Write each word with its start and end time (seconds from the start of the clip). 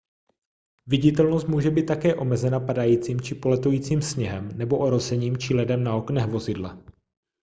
viditelnost 0.87 1.47
může 1.47 1.69
být 1.71 1.85
také 1.85 2.15
omezena 2.15 2.59
padajícím 2.59 3.21
či 3.21 3.35
poletujícím 3.35 4.01
sněhem 4.01 4.49
nebo 4.57 4.77
orosením 4.77 5.37
či 5.37 5.53
ledem 5.53 5.83
na 5.83 5.95
oknech 5.95 6.25
vozidla 6.25 6.83